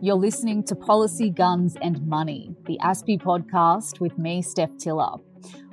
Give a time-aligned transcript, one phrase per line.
[0.00, 5.16] You're listening to Policy, Guns and Money, the ASPI podcast with me, Steph Tiller.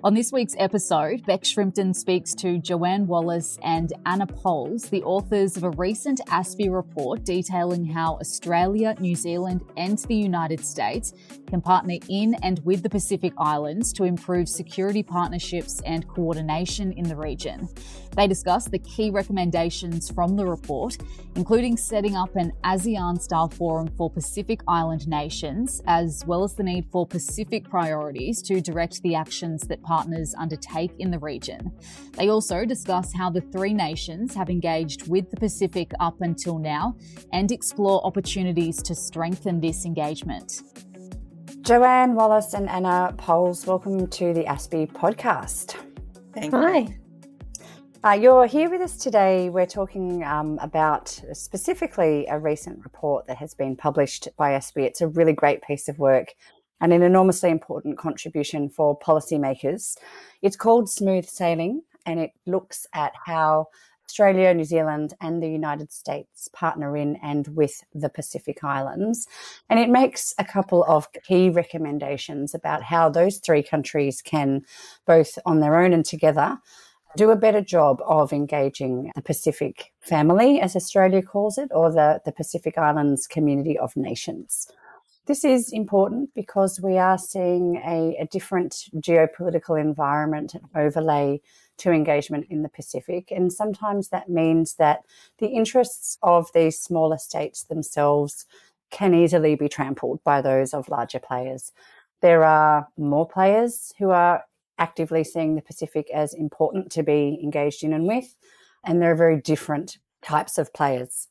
[0.05, 5.57] On this week's episode, Bec Shrimpton speaks to Joanne Wallis and Anna Powles, the authors
[5.57, 11.11] of a recent ASPI report detailing how Australia, New Zealand, and the United States
[11.47, 17.09] can partner in and with the Pacific Islands to improve security partnerships and coordination in
[17.09, 17.67] the region.
[18.15, 20.97] They discuss the key recommendations from the report,
[21.35, 26.63] including setting up an ASEAN style forum for Pacific Island nations, as well as the
[26.63, 29.94] need for Pacific priorities to direct the actions that partners
[30.37, 31.71] undertake in the region.
[32.13, 36.95] They also discuss how the three nations have engaged with the Pacific up until now
[37.31, 40.61] and explore opportunities to strengthen this engagement.
[41.61, 45.75] Joanne Wallis and Anna Powles, welcome to the ASPI podcast.
[46.33, 46.77] Thank Hi.
[46.77, 46.95] You.
[48.05, 49.49] Uh, you're here with us today.
[49.49, 54.83] We're talking um, about specifically a recent report that has been published by ASPI.
[54.83, 56.35] It's a really great piece of work
[56.81, 59.97] and an enormously important contribution for policymakers.
[60.41, 63.67] It's called Smooth Sailing and it looks at how
[64.05, 69.27] Australia, New Zealand, and the United States partner in and with the Pacific Islands.
[69.69, 74.61] And it makes a couple of key recommendations about how those three countries can,
[75.07, 76.59] both on their own and together,
[77.17, 82.21] do a better job of engaging the Pacific family, as Australia calls it, or the,
[82.25, 84.67] the Pacific Islands community of nations.
[85.27, 91.41] This is important because we are seeing a, a different geopolitical environment overlay
[91.77, 93.31] to engagement in the Pacific.
[93.31, 94.99] And sometimes that means that
[95.39, 98.45] the interests of these smaller states themselves
[98.91, 101.71] can easily be trampled by those of larger players.
[102.21, 104.43] There are more players who are
[104.77, 108.35] actively seeing the Pacific as important to be engaged in and with.
[108.83, 111.27] And there are very different types of players.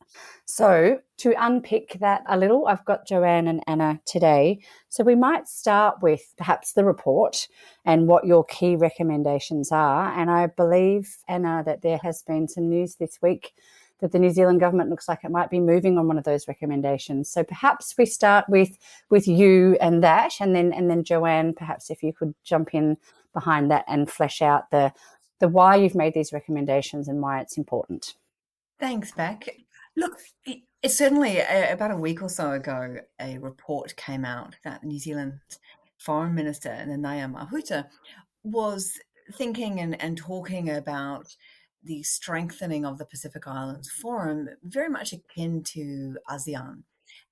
[0.47, 4.61] So, to unpick that a little, I've got Joanne and Anna today.
[4.89, 7.49] So, we might start with perhaps the report
[7.85, 10.13] and what your key recommendations are.
[10.19, 13.55] And I believe, Anna, that there has been some news this week
[14.01, 16.47] that the New Zealand government looks like it might be moving on one of those
[16.47, 17.31] recommendations.
[17.31, 18.77] So perhaps we start with
[19.11, 22.97] with you and that, and then and then Joanne, perhaps if you could jump in
[23.33, 24.93] behind that and flesh out the
[25.41, 28.15] the why you've made these recommendations and why it's important.
[28.81, 29.49] Thanks, Bec.
[29.97, 30.19] Look,
[30.83, 35.59] it's certainly about a week or so ago, a report came out that New Zealand's
[35.99, 37.87] Foreign Minister, Nanaia Mahuta,
[38.43, 38.93] was
[39.35, 41.27] thinking and, and talking about
[41.85, 46.83] the strengthening of the Pacific Islands Forum, very much akin to ASEAN.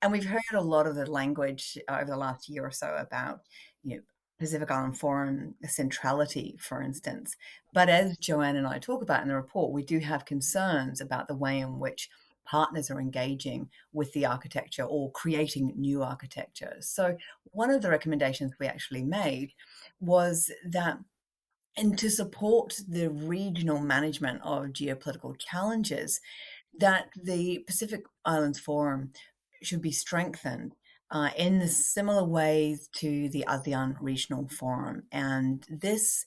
[0.00, 3.40] And we've heard a lot of the language over the last year or so about,
[3.82, 4.02] you know,
[4.42, 7.36] Pacific Island Forum centrality, for instance.
[7.72, 11.28] But as Joanne and I talk about in the report, we do have concerns about
[11.28, 12.10] the way in which
[12.44, 16.74] partners are engaging with the architecture or creating new architecture.
[16.80, 17.16] So,
[17.52, 19.52] one of the recommendations we actually made
[20.00, 20.98] was that
[21.76, 26.20] and to support the regional management of geopolitical challenges,
[26.78, 29.12] that the Pacific Islands Forum
[29.62, 30.74] should be strengthened
[31.12, 35.04] uh, in similar ways to the ASEAN Regional Forum.
[35.12, 36.24] And this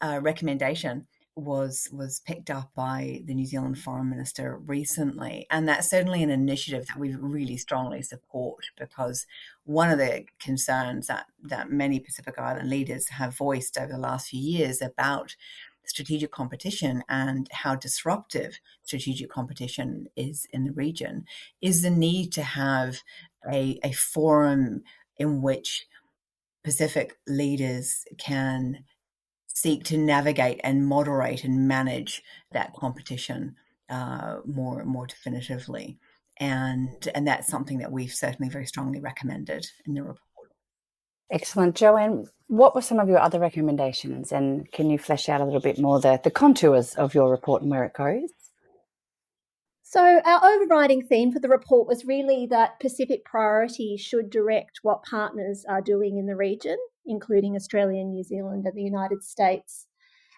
[0.00, 1.06] uh, recommendation
[1.36, 6.30] was was picked up by the New Zealand Foreign Minister recently, and that's certainly an
[6.30, 9.26] initiative that we really strongly support because
[9.64, 14.28] one of the concerns that that many Pacific Island leaders have voiced over the last
[14.28, 15.36] few years about
[15.84, 21.24] strategic competition and how disruptive strategic competition is in the region
[21.60, 23.02] is the need to have
[23.50, 24.82] a, a forum
[25.18, 25.86] in which
[26.64, 28.84] Pacific leaders can
[29.46, 33.54] seek to navigate and moderate and manage that competition
[33.88, 35.98] uh, more more definitively.
[36.38, 40.20] And and that's something that we've certainly very strongly recommended in the report.
[41.30, 41.74] Excellent.
[41.74, 44.32] Joanne, what were some of your other recommendations?
[44.32, 47.62] And can you flesh out a little bit more the, the contours of your report
[47.62, 48.30] and where it goes?
[49.88, 55.04] So, our overriding theme for the report was really that Pacific priority should direct what
[55.04, 56.76] partners are doing in the region,
[57.06, 59.86] including Australia, New Zealand, and the United States,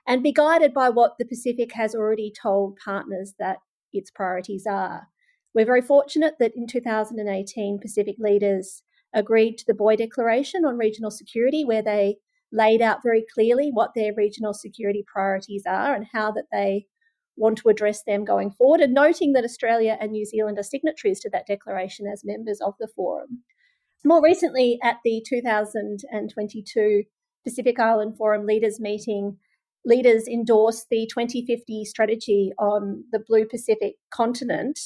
[0.07, 3.57] and be guided by what the Pacific has already told partners that
[3.91, 5.09] its priorities are.
[5.55, 8.83] We're very fortunate that in 2018, Pacific leaders
[9.15, 12.19] agreed to the Boe Declaration on Regional Security, where they
[12.53, 16.85] laid out very clearly what their regional security priorities are and how that they
[17.39, 21.21] want to address them going forward, and noting that Australia and New Zealand are signatories
[21.21, 23.45] to that declaration as members of the forum.
[24.05, 27.05] More recently, at the 2022
[27.45, 29.39] Pacific Island Forum Leaders Meeting,
[29.85, 34.79] leaders endorsed the 2050 strategy on the Blue Pacific continent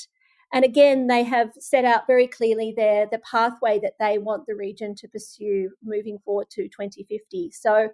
[0.53, 4.55] And again, they have set out very clearly there the pathway that they want the
[4.55, 7.51] region to pursue moving forward to 2050.
[7.53, 7.89] So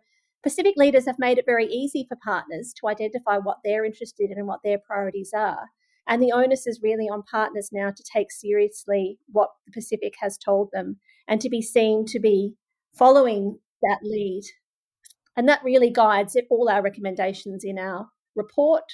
[0.48, 4.38] Pacific leaders have made it very easy for partners to identify what they're interested in
[4.38, 5.68] and what their priorities are.
[6.06, 10.38] And the onus is really on partners now to take seriously what the Pacific has
[10.38, 12.54] told them and to be seen to be
[12.96, 14.44] following that lead.
[15.36, 18.84] And that really guides all our recommendations in our report,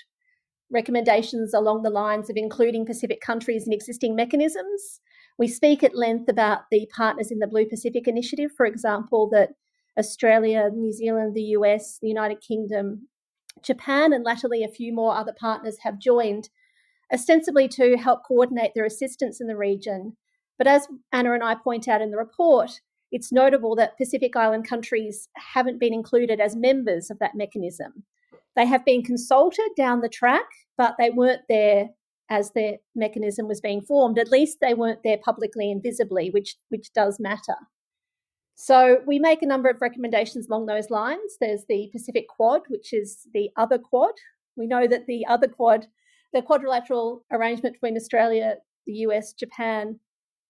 [0.73, 5.01] recommendations along the lines of including Pacific countries in existing mechanisms.
[5.39, 9.51] We speak at length about the partners in the Blue Pacific Initiative, for example, that
[9.99, 13.09] Australia, New Zealand, the US, the United Kingdom,
[13.63, 16.51] Japan, and latterly a few more other partners have joined,
[17.13, 20.17] ostensibly to help coordinate their assistance in the region.
[20.59, 22.81] But as Anna and I point out in the report,
[23.11, 28.05] it's notable that Pacific Island countries haven't been included as members of that mechanism.
[28.57, 31.91] They have been consulted down the track, but they weren't there
[32.31, 34.19] as the mechanism was being formed.
[34.19, 37.57] At least they weren't there publicly and visibly, which, which does matter.
[38.55, 41.37] So we make a number of recommendations along those lines.
[41.41, 44.15] There's the Pacific Quad, which is the other quad.
[44.57, 45.87] We know that the other quad,
[46.33, 48.57] the quadrilateral arrangement between Australia,
[48.87, 49.99] the US, Japan,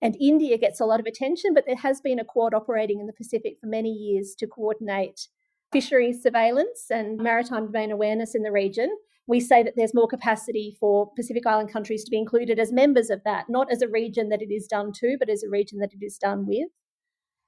[0.02, 3.06] and India gets a lot of attention, but there has been a quad operating in
[3.06, 5.28] the Pacific for many years to coordinate
[5.72, 8.90] fisheries surveillance and maritime domain awareness in the region.
[9.26, 13.08] We say that there's more capacity for Pacific Island countries to be included as members
[13.08, 15.78] of that, not as a region that it is done to, but as a region
[15.78, 16.68] that it is done with.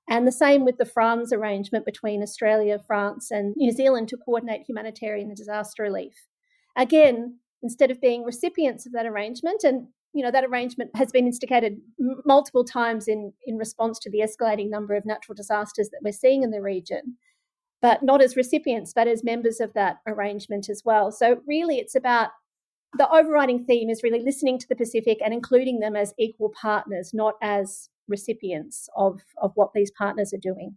[0.08, 4.62] And the same with the FRANZ arrangement between Australia, France, and New Zealand to coordinate
[4.68, 6.26] humanitarian and disaster relief.
[6.76, 11.26] Again, instead of being recipients of that arrangement, and you know that arrangement has been
[11.26, 16.00] instigated m- multiple times in in response to the escalating number of natural disasters that
[16.02, 17.16] we're seeing in the region
[17.82, 21.94] but not as recipients but as members of that arrangement as well so really it's
[21.94, 22.30] about
[22.96, 27.10] the overriding theme is really listening to the pacific and including them as equal partners
[27.12, 30.76] not as recipients of of what these partners are doing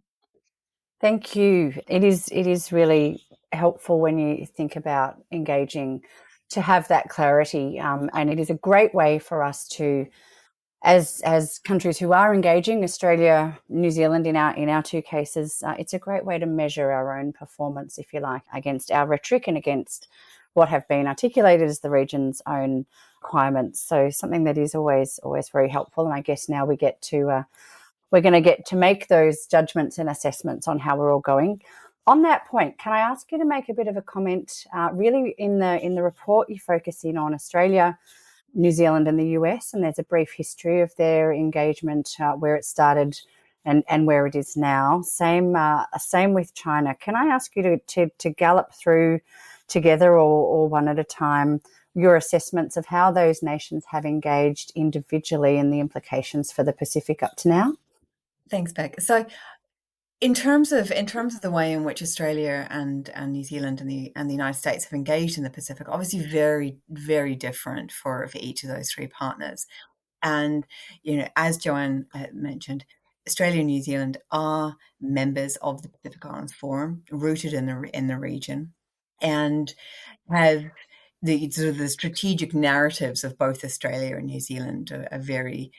[1.00, 3.22] thank you it is it is really
[3.52, 6.02] helpful when you think about engaging
[6.50, 7.78] to have that clarity.
[7.80, 10.06] Um, and it is a great way for us to,
[10.82, 15.62] as as countries who are engaging, Australia, New Zealand, in our in our two cases,
[15.64, 19.06] uh, it's a great way to measure our own performance, if you like, against our
[19.06, 20.08] rhetoric and against
[20.54, 22.86] what have been articulated as the region's own
[23.22, 23.80] requirements.
[23.80, 26.04] So something that is always always very helpful.
[26.04, 27.30] And I guess now we get to.
[27.30, 27.42] Uh,
[28.10, 31.62] we're going to get to make those judgments and assessments on how we're all going
[32.10, 34.66] on that point, can I ask you to make a bit of a comment?
[34.74, 37.98] Uh, really, in the in the report, you focus in on Australia,
[38.52, 42.56] New Zealand, and the US, and there's a brief history of their engagement, uh, where
[42.56, 43.20] it started,
[43.64, 45.02] and and where it is now.
[45.02, 46.96] Same uh, same with China.
[46.96, 49.20] Can I ask you to to, to gallop through
[49.70, 51.60] together or, or one at a time?
[51.94, 57.22] Your assessments of how those nations have engaged individually and the implications for the Pacific
[57.22, 57.74] up to now.
[58.48, 59.00] Thanks, Bec.
[59.00, 59.26] So
[60.20, 63.80] in terms of in terms of the way in which Australia and and New Zealand
[63.80, 67.90] and the and the United States have engaged in the Pacific, obviously very very different
[67.90, 69.66] for for each of those three partners.
[70.22, 70.66] And
[71.02, 72.84] you know, as Joanne uh, mentioned,
[73.26, 78.06] Australia and New Zealand are members of the Pacific Islands Forum, rooted in the in
[78.06, 78.74] the region,
[79.20, 79.74] and
[80.30, 80.64] have
[81.22, 85.70] the sort of the strategic narratives of both Australia and New Zealand are, are very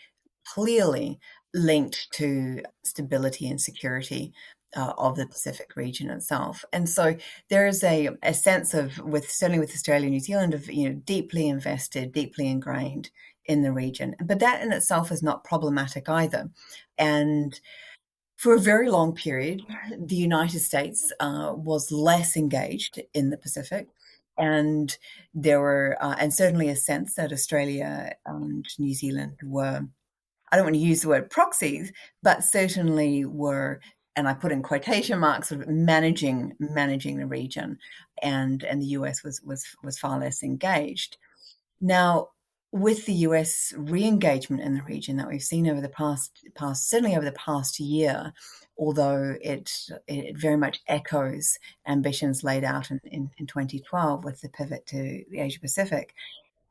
[0.46, 1.20] clearly
[1.54, 4.34] linked to stability and security
[4.76, 6.64] uh, of the Pacific region itself.
[6.72, 7.16] And so
[7.50, 10.90] there is a, a sense of, with certainly with Australia and New Zealand, of you
[10.90, 13.10] know deeply invested, deeply ingrained
[13.46, 14.16] in the region.
[14.24, 16.50] But that in itself is not problematic either.
[16.98, 17.60] And
[18.42, 19.62] for a very long period,
[20.00, 23.88] the United States uh, was less engaged in the Pacific.
[24.36, 24.98] And
[25.36, 29.86] there were, uh, and certainly a sense that Australia and New Zealand were
[30.52, 31.94] I don't want to use the word proxies,
[32.24, 33.80] but certainly were,
[34.18, 37.78] and I put in quotation marks, sort of managing managing the region,
[38.22, 41.18] and and the US was was was far less engaged.
[41.80, 42.30] Now,
[42.72, 47.16] with the US re-engagement in the region that we've seen over the past past certainly
[47.16, 48.34] over the past year,
[48.78, 54.50] although it it very much echoes ambitions laid out in, in, in 2012 with the
[54.50, 56.14] pivot to the Asia Pacific,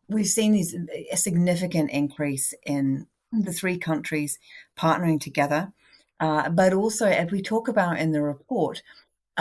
[0.09, 0.75] we've seen these
[1.12, 4.38] a significant increase in the three countries
[4.76, 5.73] partnering together.
[6.19, 8.83] Uh, but also, as we talk about in the report,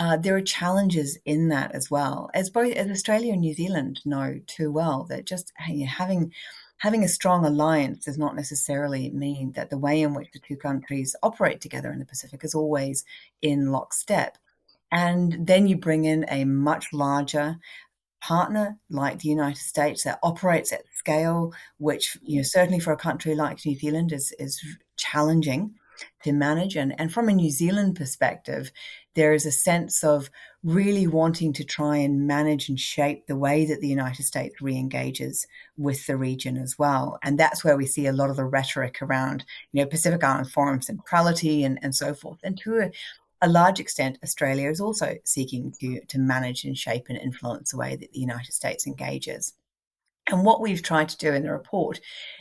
[0.00, 4.00] uh, there are challenges in that as well, as both as Australia and New Zealand
[4.06, 5.04] know too well.
[5.04, 6.32] That just having
[6.78, 10.56] having a strong alliance does not necessarily mean that the way in which the two
[10.56, 13.04] countries operate together in the Pacific is always
[13.42, 14.38] in lockstep.
[14.90, 17.58] And then you bring in a much larger
[18.22, 22.96] partner like the United States that operates at scale, which you know certainly for a
[22.96, 24.64] country like New Zealand is is
[24.96, 25.74] challenging
[26.24, 26.76] to manage.
[26.76, 28.70] And, and from a New Zealand perspective,
[29.14, 30.30] there is a sense of
[30.62, 35.46] really wanting to try and manage and shape the way that the United States re-engages
[35.76, 37.18] with the region as well.
[37.22, 40.52] And that's where we see a lot of the rhetoric around, you know, Pacific Island
[40.52, 42.38] Forum centrality and, and so forth.
[42.44, 42.90] And to a,
[43.42, 47.78] a large extent, Australia is also seeking to, to manage and shape and influence the
[47.78, 49.54] way that the United States engages.
[50.30, 52.00] And what we've tried to do in the report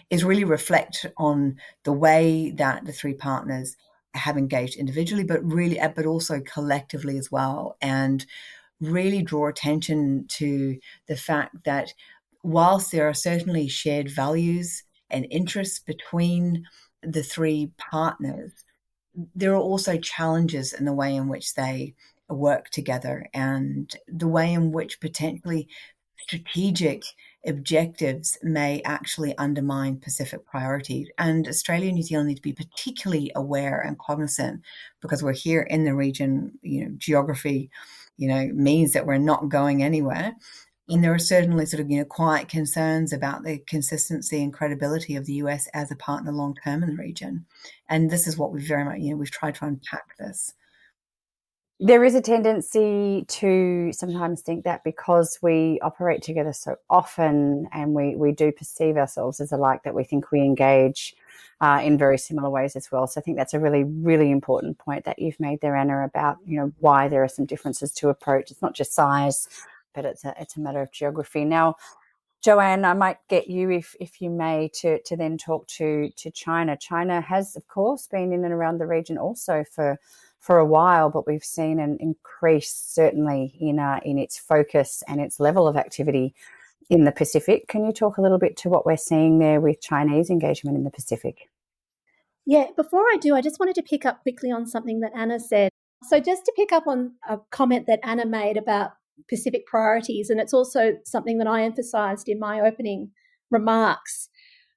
[0.09, 3.75] is really reflect on the way that the three partners
[4.13, 8.25] have engaged individually, but really, uh, but also collectively as well, and
[8.79, 11.93] really draw attention to the fact that
[12.43, 16.65] whilst there are certainly shared values and interests between
[17.03, 18.51] the three partners,
[19.35, 21.93] there are also challenges in the way in which they
[22.29, 25.67] work together and the way in which potentially
[26.19, 27.03] strategic
[27.45, 31.07] objectives may actually undermine Pacific priorities.
[31.17, 34.61] And Australia and New Zealand need to be particularly aware and cognizant
[35.01, 37.69] because we're here in the region, you know, geography,
[38.17, 40.33] you know, means that we're not going anywhere.
[40.89, 45.15] And there are certainly sort of, you know, quiet concerns about the consistency and credibility
[45.15, 47.45] of the US as a partner long term in the region.
[47.87, 50.53] And this is what we've very much, you know, we've tried to unpack this
[51.79, 57.93] there is a tendency to sometimes think that because we operate together so often and
[57.93, 61.15] we, we do perceive ourselves as alike, that we think we engage
[61.61, 63.07] uh, in very similar ways as well.
[63.07, 66.37] So I think that's a really, really important point that you've made there, Anna, about
[66.45, 68.51] you know why there are some differences to approach.
[68.51, 69.47] It's not just size,
[69.93, 71.45] but it's a it's a matter of geography.
[71.45, 71.75] Now,
[72.41, 76.31] Joanne, I might get you, if if you may, to to then talk to to
[76.31, 76.77] China.
[76.77, 79.97] China has, of course, been in and around the region also for
[80.39, 85.19] for a while, but we've seen an increase certainly in uh, in its focus and
[85.19, 86.33] its level of activity
[86.89, 87.67] in the Pacific.
[87.67, 90.83] Can you talk a little bit to what we're seeing there with Chinese engagement in
[90.83, 91.49] the Pacific?
[92.45, 95.39] Yeah, before I do, I just wanted to pick up quickly on something that Anna
[95.39, 95.69] said.
[96.03, 98.91] So, just to pick up on a comment that Anna made about
[99.27, 103.11] Pacific priorities, and it's also something that I emphasized in my opening
[103.51, 104.29] remarks.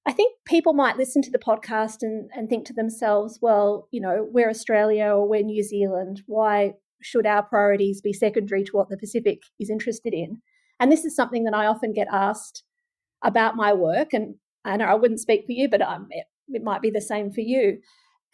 [0.04, 4.00] I think people might listen to the podcast and, and think to themselves, well, you
[4.00, 6.22] know, we're Australia or we're New Zealand.
[6.26, 10.42] Why should our priorities be secondary to what the Pacific is interested in?
[10.80, 12.64] And this is something that I often get asked
[13.22, 14.12] about my work.
[14.12, 17.00] And I know I wouldn't speak for you, but um, it, it might be the
[17.00, 17.78] same for you.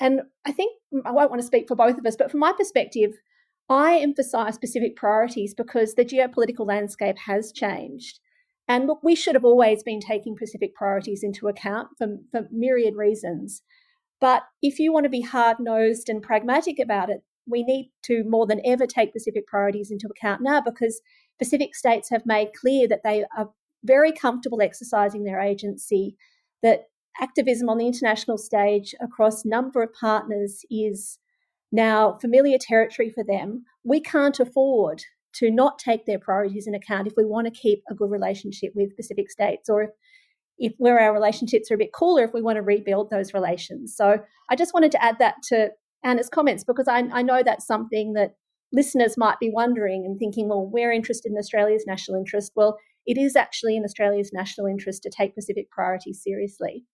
[0.00, 0.72] And I think
[1.04, 3.12] I won't want to speak for both of us, but from my perspective,
[3.68, 8.20] I emphasize Pacific priorities because the geopolitical landscape has changed.
[8.68, 12.94] And look, we should have always been taking Pacific priorities into account for, for myriad
[12.94, 13.62] reasons.
[14.20, 18.24] But if you want to be hard nosed and pragmatic about it, we need to
[18.24, 21.00] more than ever take Pacific priorities into account now because
[21.38, 23.50] Pacific states have made clear that they are
[23.84, 26.16] very comfortable exercising their agency,
[26.62, 26.84] that
[27.20, 31.18] activism on the international stage across a number of partners is
[31.72, 33.64] now familiar territory for them.
[33.84, 35.02] We can't afford
[35.38, 38.72] to not take their priorities in account if we want to keep a good relationship
[38.74, 39.90] with Pacific states or if
[40.58, 43.94] if where our relationships are a bit cooler, if we want to rebuild those relations.
[43.96, 44.18] So
[44.50, 45.70] I just wanted to add that to
[46.04, 48.34] Anna's comments because I, I know that's something that
[48.72, 52.52] listeners might be wondering and thinking, well, we're interested in Australia's national interest.
[52.56, 52.76] Well,
[53.06, 56.84] it is actually in Australia's national interest to take Pacific priorities seriously.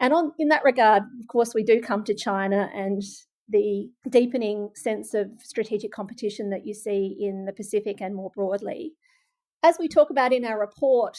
[0.00, 3.02] And on in that regard, of course, we do come to China and
[3.48, 8.94] the deepening sense of strategic competition that you see in the Pacific and more broadly.
[9.62, 11.16] As we talk about in our report,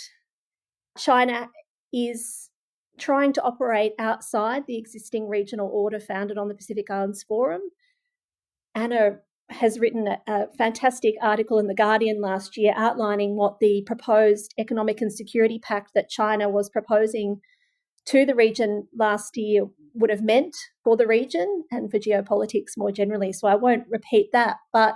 [0.98, 1.50] China
[1.93, 2.50] is
[2.98, 7.62] trying to operate outside the existing regional order founded on the Pacific Islands Forum.
[8.75, 9.19] Anna
[9.50, 14.53] has written a, a, fantastic article in The Guardian last year outlining what the proposed
[14.57, 17.39] economic and security pact that China was proposing
[18.07, 19.63] to the region last year
[19.97, 23.33] would have meant for the region and for geopolitics more generally.
[23.33, 24.57] So I won't repeat that.
[24.71, 24.95] But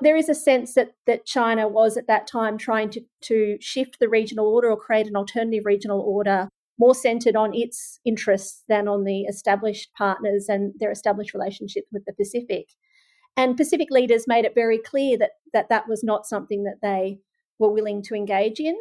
[0.00, 3.98] there is a sense that, that China was at that time trying to, to shift
[4.00, 8.88] the regional order or create an alternative regional order more centered on its interests than
[8.88, 12.68] on the established partners and their established relationship with the Pacific.
[13.36, 17.18] And Pacific leaders made it very clear that that, that was not something that they
[17.58, 18.74] were willing to engage in.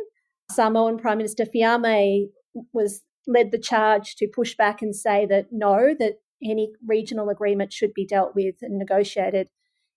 [0.51, 2.29] Samoan Prime Minister Fiame
[2.73, 7.71] was led the charge to push back and say that no, that any regional agreement
[7.71, 9.49] should be dealt with and negotiated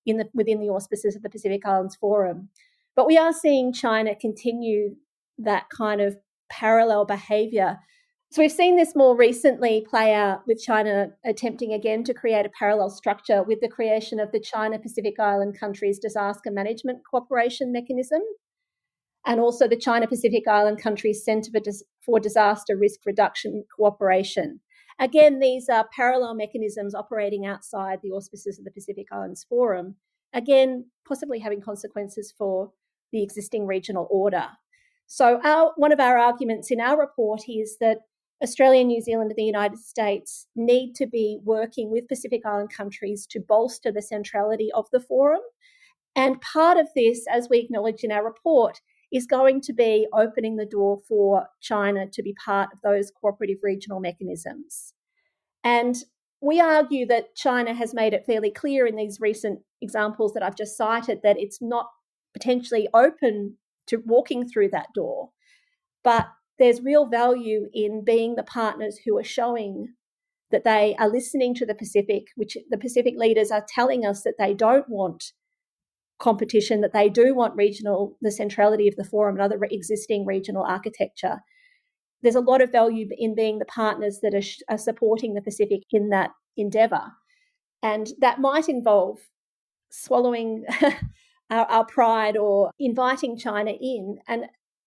[0.04, 2.50] in the, within the auspices of the Pacific Islands Forum.
[2.94, 4.96] But we are seeing China continue
[5.38, 6.16] that kind of
[6.50, 7.78] parallel behavior.
[8.30, 12.50] So we've seen this more recently play out with China attempting again to create a
[12.58, 18.22] parallel structure with the creation of the China Pacific Island Countries Disaster Management Cooperation Mechanism.
[19.24, 24.60] and also the China Pacific Island Countries Centre for, Dis- for Disaster Risk Reduction Cooperation.
[24.98, 29.96] Again, these are parallel mechanisms operating outside the auspices of the Pacific Islands Forum,
[30.32, 32.72] again, possibly having consequences for
[33.12, 34.48] the existing regional order.
[35.06, 37.98] So, our, one of our arguments in our report is that
[38.42, 43.26] Australia, New Zealand, and the United States need to be working with Pacific Island countries
[43.26, 45.40] to bolster the centrality of the forum.
[46.16, 48.80] And part of this, as we acknowledge in our report,
[49.12, 53.58] is going to be opening the door for China to be part of those cooperative
[53.62, 54.94] regional mechanisms.
[55.62, 55.96] And
[56.40, 60.56] we argue that China has made it fairly clear in these recent examples that I've
[60.56, 61.86] just cited that it's not
[62.32, 65.30] potentially open to walking through that door.
[66.02, 66.26] But
[66.58, 69.94] there's real value in being the partners who are showing
[70.50, 74.34] that they are listening to the Pacific, which the Pacific leaders are telling us that
[74.38, 75.32] they don't want
[76.22, 80.62] competition, that they do want regional, the centrality of the forum and other existing regional
[80.62, 81.40] architecture.
[82.22, 85.82] There's a lot of value in being the partners that are, are supporting the Pacific
[85.90, 87.12] in that endeavour.
[87.82, 89.18] And that might involve
[89.90, 90.64] swallowing
[91.50, 94.18] our, our pride or inviting China in.
[94.28, 94.44] And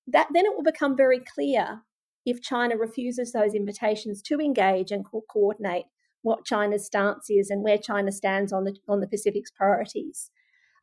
[0.07, 1.81] that then it will become very clear
[2.25, 5.85] if China refuses those invitations to engage and co- coordinate
[6.21, 10.31] what China's stance is and where China stands on the on the Pacific's priorities.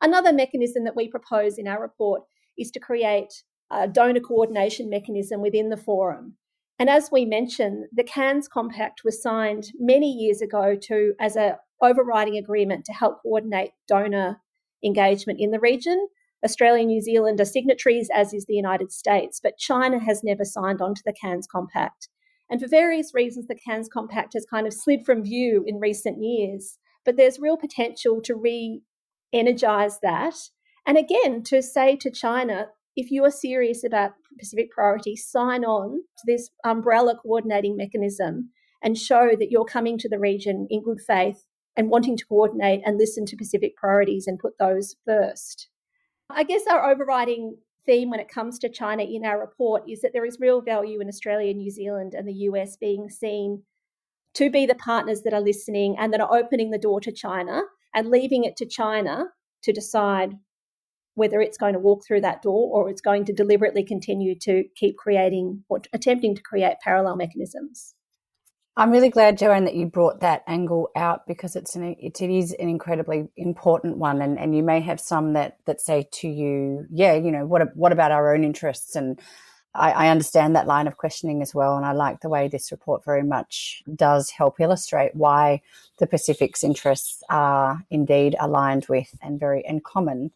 [0.03, 2.23] Another mechanism that we propose in our report
[2.57, 3.33] is to create
[3.71, 6.35] a donor coordination mechanism within the forum.
[6.77, 11.57] And as we mentioned, the Cairns Compact was signed many years ago to as a
[11.81, 14.41] overriding agreement to help coordinate donor
[14.83, 16.09] engagement in the region.
[16.43, 20.43] Australia and New Zealand are signatories, as is the United States, but China has never
[20.43, 22.09] signed on to the Cairns Compact.
[22.49, 26.21] And for various reasons, the Cairns Compact has kind of slid from view in recent
[26.21, 26.77] years.
[27.05, 28.81] But there's real potential to re
[29.33, 30.35] energize that.
[30.85, 36.01] And again, to say to China, if you are serious about Pacific priority, sign on
[36.17, 38.51] to this umbrella coordinating mechanism
[38.83, 42.81] and show that you're coming to the region in good faith and wanting to coordinate
[42.85, 45.69] and listen to Pacific priorities and put those first.
[46.29, 50.11] I guess our overriding theme when it comes to China in our report is that
[50.13, 53.63] there is real value in Australia, New Zealand, and the US being seen
[54.35, 57.63] to be the partners that are listening and that are opening the door to China
[57.93, 59.25] and leaving it to China
[59.63, 60.33] to decide
[61.15, 64.63] whether it's going to walk through that door or it's going to deliberately continue to
[64.75, 67.93] keep creating or attempting to create parallel mechanisms.
[68.75, 72.29] I'm really glad, Joanne, that you brought that angle out because it's an it, it
[72.31, 76.27] is an incredibly important one, and, and you may have some that that say to
[76.27, 79.19] you, yeah, you know, what what about our own interests and
[79.75, 81.75] I, I, understand that line of questioning as well.
[81.75, 85.61] And I like the way this report very much does help illustrate why
[85.97, 90.31] the Pacific's interests are indeed aligned with and very in common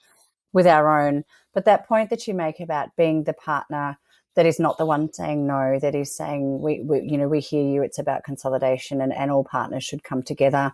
[0.54, 1.24] with our own.
[1.54, 3.98] But that point that you make about being the partner
[4.36, 7.40] that is not the one saying no, that is saying we, we you know, we
[7.40, 10.74] hear you, it's about consolidation and, and all partners should come together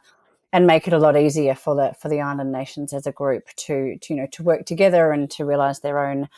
[0.54, 3.48] and make it a lot easier for the for the island nations as a group
[3.56, 6.30] to, to you know to work together and to realize their own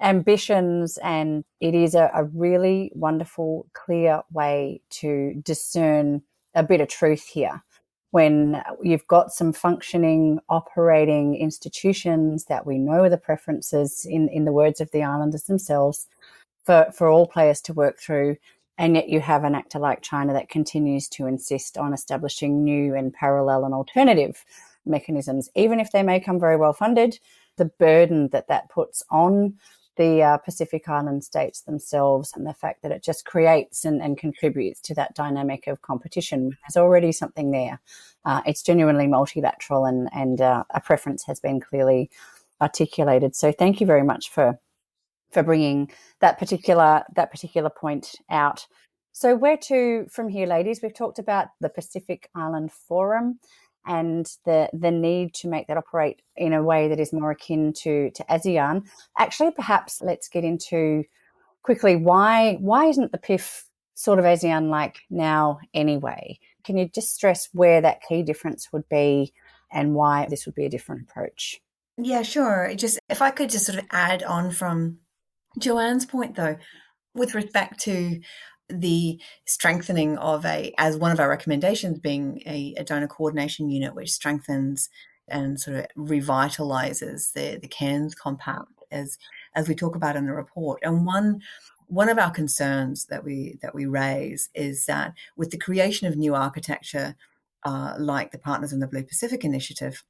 [0.00, 0.98] ambitions.
[1.02, 6.22] And it is a, a really wonderful, clear way to discern
[6.54, 7.62] a bit of truth here
[8.10, 14.46] when you've got some functioning operating institutions that we know are the preferences in, in
[14.46, 16.06] the words of the islanders themselves
[16.64, 18.36] for, for all players to work through
[18.78, 22.94] and yet you have an actor like China that continues to insist on establishing new
[22.94, 24.44] and parallel and alternative
[24.86, 27.18] mechanisms even if they may come very well funded
[27.56, 29.54] the burden that that puts on
[29.96, 34.18] the uh, Pacific Island states themselves and the fact that it just creates and, and
[34.18, 36.56] contributes to that dynamic of competition.
[36.62, 37.80] There's already something there.
[38.24, 42.10] Uh, it's genuinely multilateral and, and uh, a preference has been clearly
[42.60, 43.34] articulated.
[43.34, 44.58] So thank you very much for
[45.32, 48.66] for bringing that particular that particular point out.
[49.12, 50.80] So where to from here, ladies?
[50.82, 53.38] We've talked about the Pacific Island Forum
[53.86, 57.72] and the the need to make that operate in a way that is more akin
[57.72, 58.86] to to ASEAN.
[59.18, 61.04] Actually, perhaps let's get into
[61.62, 66.38] quickly why why isn't the PIF sort of ASEAN like now anyway?
[66.64, 69.32] Can you just stress where that key difference would be
[69.72, 71.60] and why this would be a different approach?
[71.96, 72.72] Yeah, sure.
[72.74, 74.98] Just if I could just sort of add on from
[75.58, 76.56] Joanne's point though,
[77.14, 78.20] with respect to
[78.68, 83.94] the strengthening of a, as one of our recommendations being a, a donor coordination unit,
[83.94, 84.88] which strengthens
[85.28, 89.18] and sort of revitalizes the, the Cairns Compact as
[89.54, 90.80] as we talk about in the report.
[90.82, 91.42] And one
[91.88, 96.16] one of our concerns that we that we raise is that with the creation of
[96.16, 97.16] new architecture,
[97.64, 100.04] uh, like the Partners in the Blue Pacific Initiative,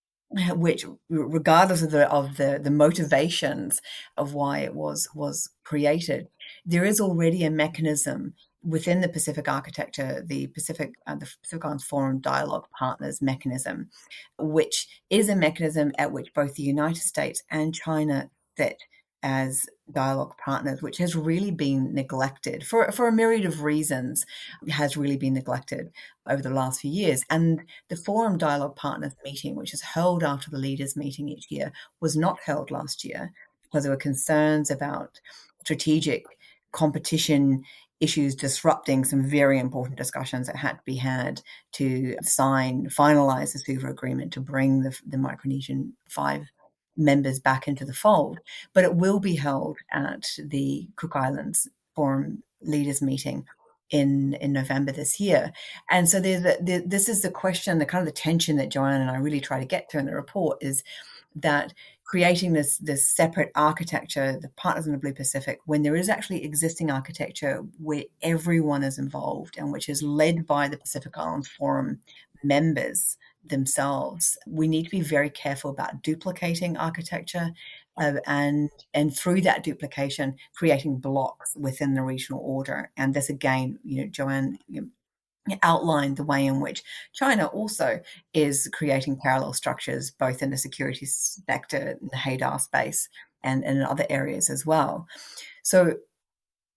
[0.50, 3.80] which regardless of the of the the motivations
[4.16, 6.28] of why it was was created
[6.64, 11.84] there is already a mechanism within the pacific architecture the pacific uh, the pacific islands
[11.84, 13.88] forum dialogue partners mechanism
[14.38, 18.82] which is a mechanism at which both the united states and china sit
[19.22, 24.24] as dialogue partners, which has really been neglected for, for a myriad of reasons,
[24.68, 25.90] has really been neglected
[26.28, 27.22] over the last few years.
[27.28, 31.72] And the Forum Dialogue Partners meeting, which is held after the leaders' meeting each year,
[32.00, 33.32] was not held last year
[33.62, 35.20] because there were concerns about
[35.60, 36.24] strategic
[36.72, 37.62] competition
[38.00, 43.58] issues disrupting some very important discussions that had to be had to sign, finalize the
[43.58, 46.46] Suva agreement to bring the, the Micronesian five
[46.96, 48.40] members back into the fold.
[48.72, 53.46] But it will be held at the Cook Islands Forum Leaders Meeting
[53.90, 55.52] in in November this year.
[55.90, 58.70] And so there's a, there, this is the question, the kind of the tension that
[58.70, 60.82] Joanne and I really try to get to in the report is
[61.36, 61.74] that
[62.10, 66.44] creating this this separate architecture, the partners in the Blue Pacific, when there is actually
[66.44, 72.00] existing architecture where everyone is involved and which is led by the Pacific Islands Forum
[72.42, 74.36] members themselves.
[74.48, 77.52] We need to be very careful about duplicating architecture
[77.96, 82.90] uh, and and through that duplication creating blocks within the regional order.
[82.96, 84.58] And this again, you know, Joanne
[85.62, 88.00] outlined the way in which China also
[88.34, 93.08] is creating parallel structures both in the security sector, in the HADR space,
[93.42, 95.06] and, and in other areas as well.
[95.62, 95.94] So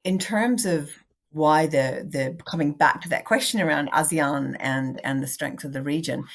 [0.03, 0.91] in terms of
[1.31, 5.73] why the the coming back to that question around ASEAN and and the strength of
[5.73, 6.25] the region,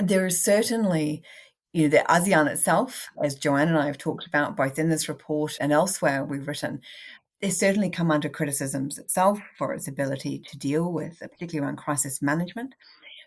[0.00, 1.22] there is certainly
[1.72, 5.08] you know the ASEAN itself, as Joanne and I have talked about both in this
[5.08, 6.80] report and elsewhere we've written,
[7.44, 11.76] it's certainly come under criticisms itself for its ability to deal with, uh, particularly around
[11.76, 12.74] crisis management.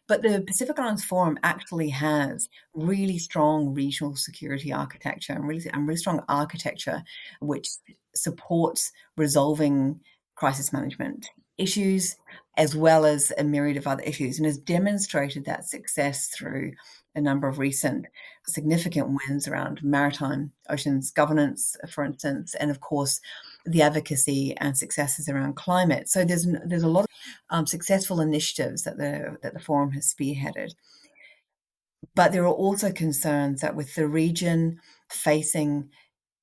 [0.07, 5.87] But the Pacific Islands Forum actually has really strong regional security architecture and really, and
[5.87, 7.03] really strong architecture
[7.41, 7.67] which
[8.15, 9.99] supports resolving
[10.33, 12.15] crisis management issues
[12.57, 16.71] as well as a myriad of other issues and has demonstrated that success through
[17.13, 18.05] a number of recent
[18.47, 23.19] significant wins around maritime oceans governance, for instance, and of course
[23.67, 26.09] the advocacy and successes around climate.
[26.09, 27.09] So there's there's a lot of
[27.49, 30.73] um, successful initiatives that the that the forum has spearheaded.
[32.15, 35.89] But there are also concerns that with the region facing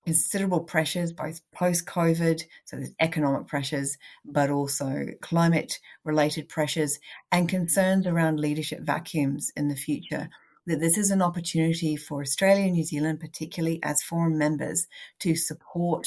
[0.04, 6.98] considerable pressures, both post COVID, so there's economic pressures, but also climate related pressures
[7.32, 10.28] and concerns around leadership vacuums in the future.
[10.66, 14.86] That this is an opportunity for Australia and New Zealand, particularly as forum members,
[15.20, 16.06] to support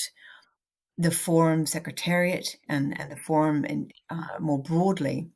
[0.97, 5.29] the forum secretariat and, and the forum in, uh, more broadly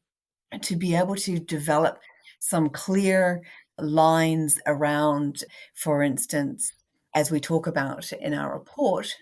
[0.62, 2.00] to be able to develop
[2.40, 3.42] some clear
[3.78, 5.44] lines around,
[5.74, 6.74] for instance,
[7.14, 9.14] as we talk about in our report,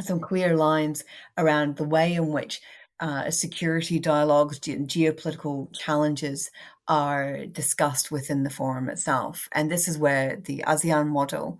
[0.00, 1.04] some clear lines
[1.38, 2.60] around the way in which
[3.00, 6.50] uh, security dialogues and geopolitical challenges
[6.88, 9.48] are discussed within the forum itself.
[9.52, 11.58] And this is where the ASEAN model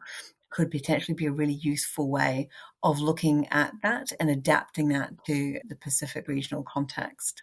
[0.50, 2.48] could potentially be a really useful way
[2.83, 7.43] of looking at that and adapting that to the Pacific regional context.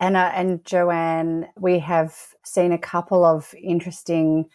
[0.00, 4.46] Anna and Joanne, we have seen a couple of interesting,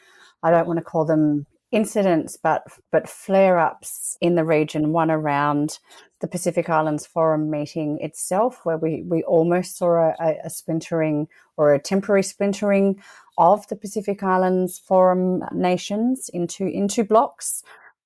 [0.41, 4.93] I don't want to call them incidents, but but flare ups in the region.
[4.93, 5.79] One around
[6.21, 11.73] the Pacific Islands Forum meeting itself, where we we almost saw a, a splintering or
[11.73, 13.01] a temporary splintering
[13.37, 17.63] of the Pacific Islands Forum nations into into blocks.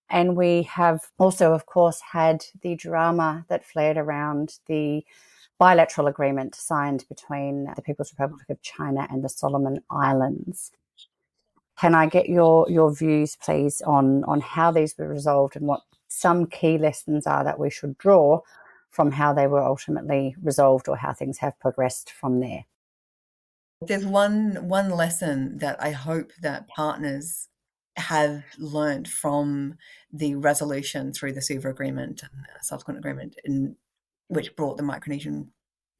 [0.09, 5.05] And we have also, of course, had the drama that flared around the
[5.57, 10.71] bilateral agreement signed between the People's Republic of China and the Solomon Islands.
[11.79, 15.81] Can I get your your views, please, on on how these were resolved and what
[16.07, 18.41] some key lessons are that we should draw
[18.89, 22.65] from how they were ultimately resolved or how things have progressed from there?
[23.81, 27.47] There's one one lesson that I hope that partners
[27.97, 29.75] have learned from
[30.11, 32.31] the resolution through the Suva agreement and
[32.61, 33.75] subsequent agreement in
[34.27, 35.47] which brought the Micronesian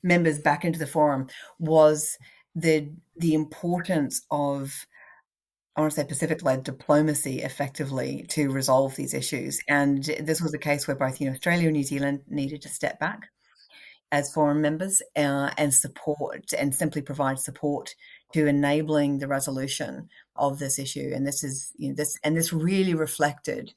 [0.04, 1.28] members back into the forum
[1.60, 2.18] was
[2.56, 4.86] the the importance of
[5.76, 9.62] I want to say Pacific led diplomacy effectively to resolve these issues.
[9.68, 12.70] And this was a case where both you know, Australia and New Zealand needed to
[12.70, 13.28] step back
[14.12, 17.94] as forum members uh, and support and simply provide support
[18.34, 21.12] to enabling the resolution of this issue.
[21.14, 23.74] And this is you know, this and this really reflected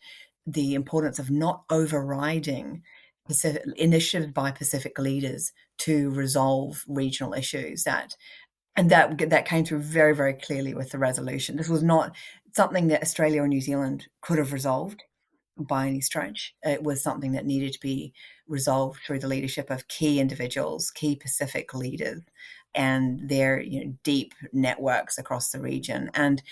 [0.46, 2.82] the importance of not overriding
[3.26, 8.16] Pacific, initiatives by Pacific leaders to resolve regional issues that
[8.76, 12.16] and that that came through very very clearly with the resolution this was not
[12.52, 15.02] something that Australia or New Zealand could have resolved
[15.56, 16.54] by any stretch.
[16.62, 18.12] It was something that needed to be
[18.48, 22.22] resolved through the leadership of key individuals, key Pacific leaders,
[22.74, 26.11] and their you know, deep networks across the region.
[26.14, 26.42] And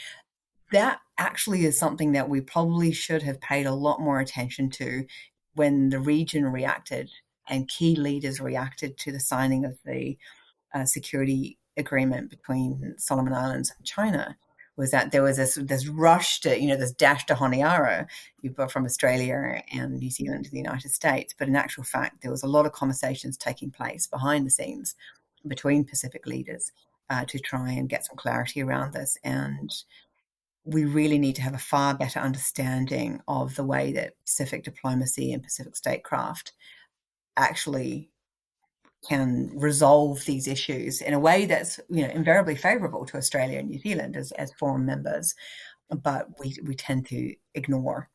[0.73, 5.07] that actually is something that we probably should have paid a lot more attention to
[5.55, 7.11] when the region reacted
[7.49, 10.19] and key leaders reacted to the signing of the
[10.75, 14.37] uh, security agreement between Solomon Islands and China
[14.77, 18.07] was that there was this this rush to you know this dash to Honiara
[18.71, 22.45] from Australia and New Zealand to the United States, but in actual fact there was
[22.45, 24.95] a lot of conversations taking place behind the scenes
[25.47, 26.73] between Pacific leaders
[27.11, 29.71] uh, to try and get some clarity around this and
[30.69, 35.33] we really need to have a far better understanding of the way that Pacific diplomacy
[35.33, 36.53] and Pacific statecraft
[37.39, 38.11] actually
[39.09, 43.71] can resolve these issues in a way that's you know invariably favourable to Australia and
[43.71, 45.35] New Zealand as, as forum members,
[46.03, 48.11] but we we tend to ignore.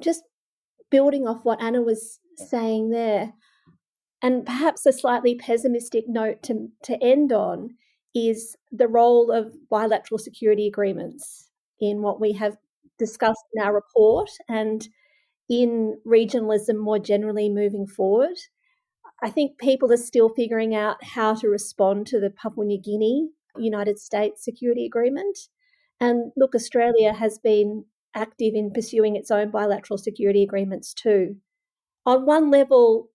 [0.00, 0.24] Just
[0.90, 3.32] building off what Anna was saying there,
[4.24, 7.74] and perhaps a slightly pessimistic note to, to end on
[8.14, 12.56] is the role of bilateral security agreements in what we have
[12.98, 14.88] discussed in our report and
[15.50, 18.38] in regionalism more generally moving forward.
[19.22, 23.28] I think people are still figuring out how to respond to the Papua New Guinea
[23.58, 25.36] United States Security Agreement.
[26.00, 27.84] And look, Australia has been
[28.14, 31.36] active in pursuing its own bilateral security agreements too.
[32.06, 33.10] On one level,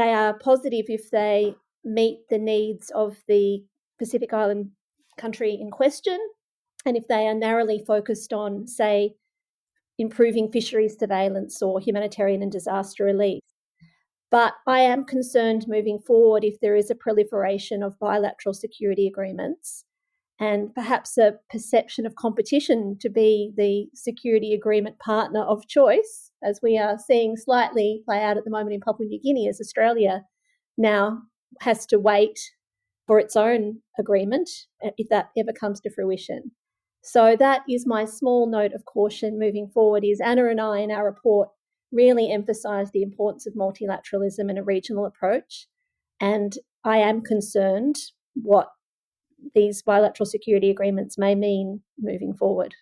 [0.00, 3.62] they are positive if they meet the needs of the
[3.98, 4.70] Pacific Island
[5.18, 6.18] country in question,
[6.86, 9.14] and if they are narrowly focused on, say,
[9.98, 13.42] improving fisheries surveillance or humanitarian and disaster relief.
[14.30, 19.84] But I am concerned moving forward if there is a proliferation of bilateral security agreements
[20.40, 26.60] and perhaps a perception of competition to be the security agreement partner of choice, as
[26.62, 30.22] we are seeing slightly play out at the moment in Papua New Guinea, as Australia
[30.78, 31.20] now
[31.60, 32.40] has to wait
[33.06, 34.48] for its own agreement
[34.82, 36.52] uh, if that ever comes to fruition.
[37.02, 40.90] So that is my small note of caution moving forward is Anna and I in
[40.90, 41.50] our report
[41.92, 45.66] really emphasise the importance of multilateralism and a regional approach.
[46.20, 47.96] And I am concerned
[48.34, 48.68] what
[49.54, 52.74] these bilateral security agreements may mean moving forward.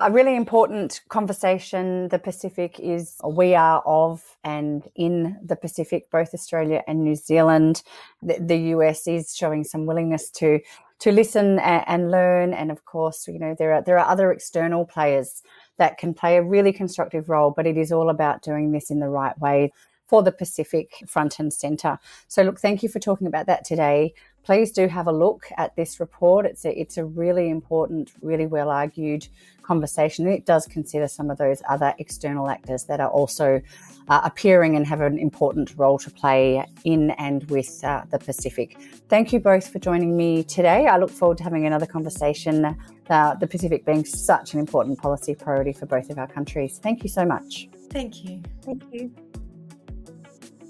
[0.00, 2.08] A really important conversation.
[2.08, 7.82] The Pacific is we are of and in the Pacific, both Australia and New Zealand.
[8.20, 10.58] The, the US is showing some willingness to
[11.00, 14.32] to listen and, and, learn, and of course, you know there are there are other
[14.32, 15.42] external players
[15.78, 18.98] that can play a really constructive role, but it is all about doing this in
[18.98, 19.72] the right way
[20.06, 21.98] for the Pacific front and centre.
[22.28, 24.14] So, look, thank you for talking about that today.
[24.44, 26.44] Please do have a look at this report.
[26.44, 29.26] It's a, it's a really important, really well argued
[29.62, 30.28] conversation.
[30.28, 33.62] It does consider some of those other external actors that are also
[34.08, 38.76] uh, appearing and have an important role to play in and with uh, the Pacific.
[39.08, 40.86] Thank you both for joining me today.
[40.86, 42.76] I look forward to having another conversation,
[43.08, 46.78] uh, the Pacific being such an important policy priority for both of our countries.
[46.82, 47.68] Thank you so much.
[47.90, 48.42] Thank you.
[48.62, 49.10] Thank you.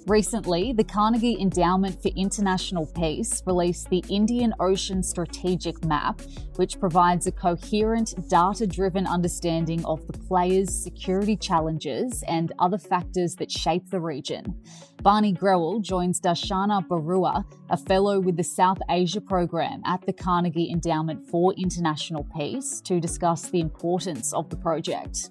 [0.06, 6.20] Recently, the Carnegie Endowment for International Peace released the Indian Ocean Strategic Map,
[6.56, 13.34] which provides a coherent, data driven understanding of the players' security challenges and other factors
[13.36, 14.54] that shape the region.
[14.96, 20.70] Baani Grewal joins Darshana Baruah, a fellow with the South Asia program at the Carnegie
[20.70, 25.30] Endowment for International Peace, to discuss the importance of the project.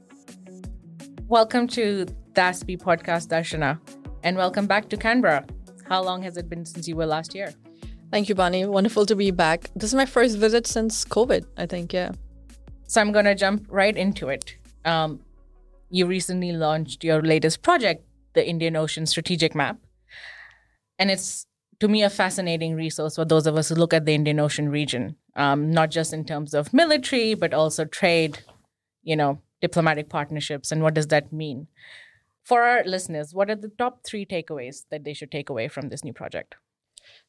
[1.27, 3.79] Welcome to the ASPI podcast, Darshana
[4.23, 5.45] and welcome back to Canberra.
[5.87, 7.53] How long has it been since you were last year?
[8.09, 8.67] Thank you, Baani.
[8.67, 9.69] Wonderful to be back.
[9.75, 12.11] This is my first visit since COVID, I think, yeah.
[12.87, 14.55] So I'm going to jump right into it.
[14.85, 15.19] Um,
[15.89, 19.77] you recently launched your latest project, the Indian Ocean Strategic Map.
[20.97, 21.45] And it's,
[21.79, 24.69] to me, a fascinating resource for those of us who look at the Indian Ocean
[24.69, 28.39] region, um, not just in terms of military, but also trade,
[29.01, 31.67] you know, diplomatic partnerships, and what does that mean?
[32.43, 35.89] For our listeners, what are the top three takeaways that they should take away from
[35.89, 36.55] this new project?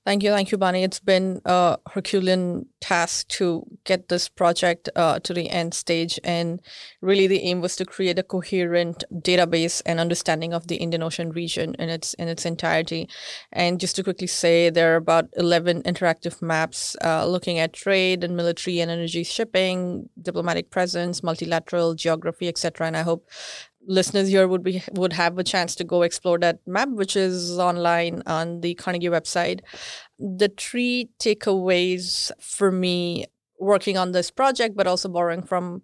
[0.05, 0.31] Thank you.
[0.31, 0.85] Thank you, Baani.
[0.85, 6.21] It's been a Herculean task to get this project uh, to the end stage.
[6.23, 6.61] And
[7.01, 11.31] really, the aim was to create a coherent database and understanding of the Indian Ocean
[11.31, 13.09] region in its in its entirety.
[13.51, 18.25] And just to quickly say, there are about 11 interactive maps uh, looking at trade
[18.25, 22.87] and military and energy shipping, diplomatic presence, multilateral geography, etc.
[22.87, 23.27] And I hope
[23.87, 27.59] listeners here would be would have a chance to go explore that map which is
[27.59, 29.61] online on the carnegie website.
[30.19, 33.27] The three takeaways for me
[33.59, 35.83] working on this project but also borrowing from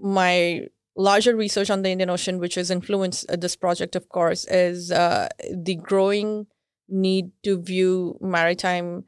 [0.00, 4.44] my larger research on the Indian Ocean, which has influenced uh, this project, of course,
[4.46, 6.46] is uh, the growing
[6.88, 9.04] need to view maritime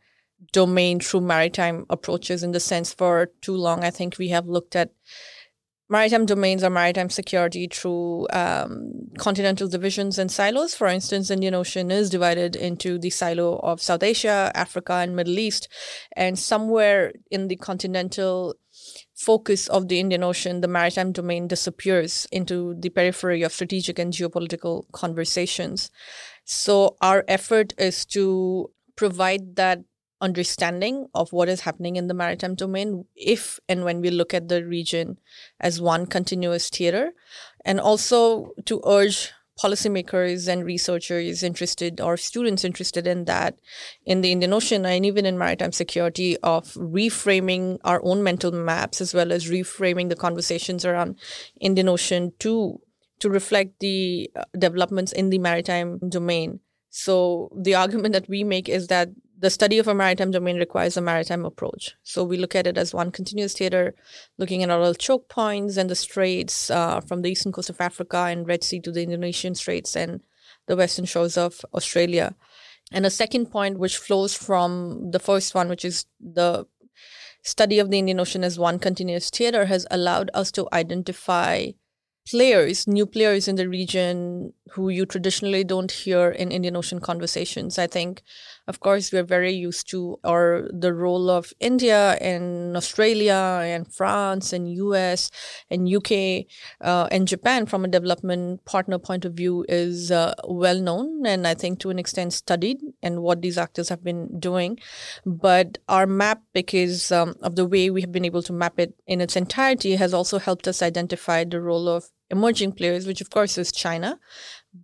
[0.53, 3.85] domain through maritime approaches in the sense for too long.
[3.85, 4.91] I think we have looked at
[5.93, 10.75] maritime domains or maritime security through um, continental divisions and silos.
[10.75, 15.39] For instance, Indian Ocean is divided into the silo of South Asia, Africa, and Middle
[15.39, 15.69] East,
[16.17, 18.55] and somewhere in the continental
[19.15, 24.15] focus of the Indian Ocean, the maritime domain disappears into the periphery of strategic and
[24.15, 25.91] geopolitical conversations.
[26.45, 29.81] So our effort is to provide that
[30.23, 34.49] understanding of what is happening in the maritime domain if and when we look at
[34.49, 35.19] the region
[35.61, 37.11] as one continuous theater
[37.65, 43.59] and also to urge policymakers and researchers interested or students interested in that
[44.07, 49.01] in the Indian Ocean and even in maritime security of reframing our own mental maps
[49.01, 51.19] as well as reframing the conversations around
[51.61, 52.81] Indian Ocean to
[53.21, 56.59] to reflect the uh, developments in the maritime domain.
[56.91, 59.11] So the argument that we make is that
[59.43, 61.97] the study of a maritime domain requires a maritime approach.
[62.05, 63.93] So we look at it as one continuous theater,
[64.39, 68.19] looking at all choke points and the straits uh, from the eastern coast of Africa
[68.19, 70.21] and Red Sea to the Indonesian straits and
[70.69, 72.37] the western shores of Australia.
[72.93, 76.65] And a second point, which flows from the first one, which is the
[77.43, 81.73] study of the Indian Ocean as one continuous theater, has allowed us to identify
[82.31, 87.79] players, new players in the region who you traditionally don't hear in Indian Ocean conversations.
[87.79, 88.23] I think
[88.69, 94.53] of course, we're very used to or the role of India and Australia and France
[94.53, 95.31] and US
[95.71, 96.47] and UK
[96.81, 101.47] uh, and Japan from a development partner point of view is uh, well known and
[101.47, 104.79] I think to an extent studied and what these actors have been doing.
[105.27, 108.95] But our map, because um, of the way we have been able to map it
[109.07, 113.31] in its entirety, has also helped us identify the role of emerging players, which of
[113.31, 114.19] course is China,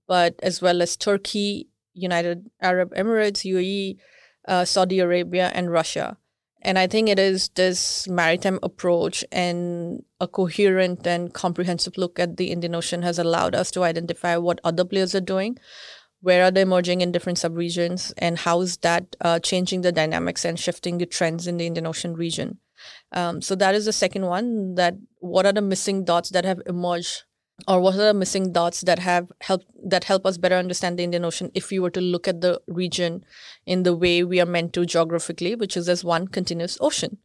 [0.07, 3.99] but as well as Turkey United Arab Emirates, UAE,
[4.47, 6.17] uh, Saudi Arabia, and Russia.
[6.63, 12.37] And I think it is this maritime approach and a coherent and comprehensive look at
[12.37, 15.57] the Indian Ocean has allowed us to identify what other players are doing,
[16.21, 20.45] where are they emerging in different subregions, and how is that uh, changing the dynamics
[20.45, 22.59] and shifting the trends in the Indian Ocean region.
[23.13, 24.75] Um, so that is the second one.
[24.75, 27.23] That what are the missing dots that have emerged
[27.67, 31.03] or what are the missing dots that have helped that help us better understand the
[31.03, 33.25] Indian Ocean if we were to look at the region
[33.67, 37.19] in the way we are meant to geographically, which is as one continuous ocean.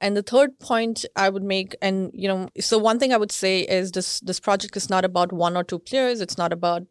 [0.00, 3.32] And the third point I would make, and you know, so one thing I would
[3.32, 6.20] say is this this project is not about one or two players.
[6.20, 6.82] It's not about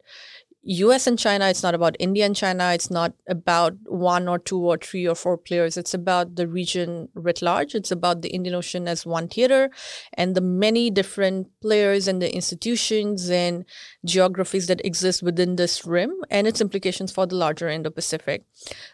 [0.66, 4.58] US and China, it's not about India and China, it's not about one or two
[4.58, 5.76] or three or four players.
[5.76, 7.74] It's about the region writ large.
[7.74, 9.70] It's about the Indian Ocean as one theater
[10.14, 13.66] and the many different players and the institutions and
[14.06, 18.44] geographies that exist within this rim and its implications for the larger Indo Pacific.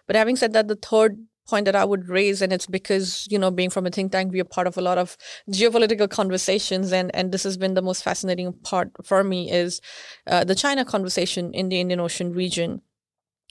[0.06, 1.18] But having said that, the third
[1.50, 4.32] point that I would raise, and it's because, you know, being from a think tank,
[4.32, 5.16] we are part of a lot of
[5.50, 6.92] geopolitical conversations.
[6.92, 9.80] And, and this has been the most fascinating part for me is
[10.26, 12.82] uh, the China conversation in the Indian Ocean region.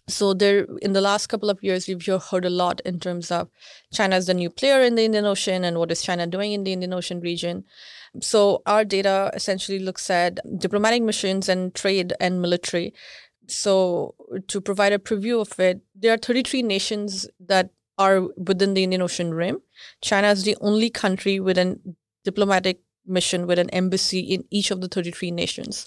[0.08, 3.50] So there, in the last couple of years, we've heard a lot in terms of
[3.94, 6.64] China as the new player in the Indian Ocean and what is China doing in
[6.64, 7.64] the Indian Ocean region.
[8.22, 12.94] So our data essentially looks at diplomatic missions and trade and military.
[13.48, 14.16] So
[14.48, 19.04] to provide a preview of it, there are 33 nations that are within the Indian
[19.04, 19.62] Ocean rim.
[20.02, 21.78] China is the only country with a
[22.24, 25.86] diplomatic mission with an embassy in each of the 33 nations.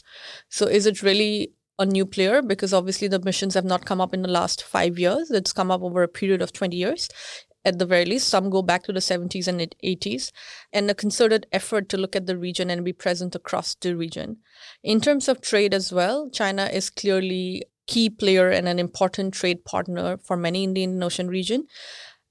[0.48, 2.42] So is it really a new player?
[2.42, 5.30] Because obviously the missions have not come up in the last five years.
[5.30, 7.08] It's come up over a period of 20 years
[7.64, 8.28] at the very least.
[8.28, 10.32] Some go back to the 70s and 80s,
[10.72, 14.38] and a concerted effort to look at the region and be present across the region.
[14.82, 19.64] In terms of trade as well, China is clearly key player and an important trade
[19.64, 21.66] partner for many Indian Ocean region.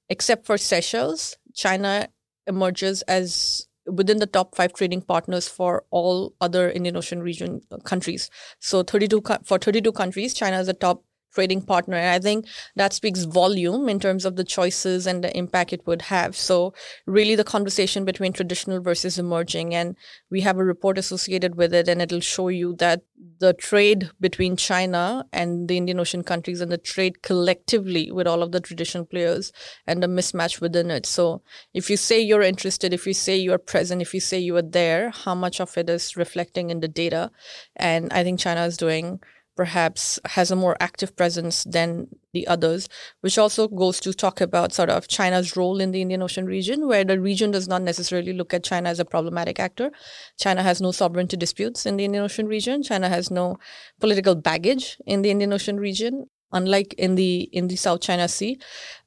[0.09, 2.09] Except for Seychelles, China
[2.47, 8.29] emerges as within the top five trading partners for all other Indian Ocean region countries.
[8.59, 11.03] So 32 for 32 countries, China is the top
[11.33, 11.97] trading partner.
[11.97, 16.03] I think that speaks volume in terms of the choices and the impact it would
[16.03, 16.35] have.
[16.35, 16.73] So
[17.05, 19.73] really the conversation between traditional versus emerging.
[19.73, 19.95] And
[20.29, 23.01] we have a report associated with it and it'll show you that
[23.39, 28.43] the trade between China and the Indian Ocean countries and the trade collectively with all
[28.43, 29.51] of the traditional players
[29.87, 31.05] and the mismatch within it.
[31.05, 31.41] So
[31.73, 34.61] if you say you're interested, if you say you're present, if you say you are
[34.61, 37.31] there, how much of it is reflecting in the data?
[37.75, 39.21] And I think China is doing
[39.55, 42.87] perhaps has a more active presence than the others,
[43.21, 46.87] which also goes to talk about sort of China's role in the Indian Ocean region,
[46.87, 49.91] where the region does not necessarily look at China as a problematic actor.
[50.39, 52.83] China has no sovereignty disputes in the Indian Ocean region.
[52.83, 53.57] China has no
[53.99, 58.59] political baggage in the Indian Ocean region unlike in the in the South China Sea,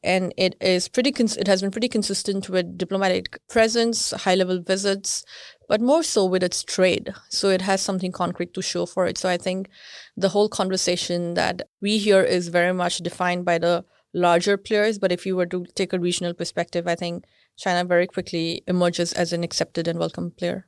[0.03, 1.13] and it is pretty.
[1.13, 5.25] Cons- it has been pretty consistent with diplomatic presence, high level visits,
[5.69, 7.13] but more so with its trade.
[7.31, 9.19] So it has something concrete to show for it.
[9.19, 9.69] So I think
[10.17, 14.99] the whole conversation that we hear is very much defined by the larger players.
[14.99, 17.25] But if you were to take a regional perspective, I think
[17.57, 20.67] China very quickly emerges as an accepted and welcome player.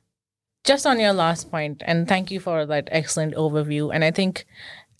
[0.63, 3.93] Just on your last point, and thank you for that excellent overview.
[3.93, 4.45] And I think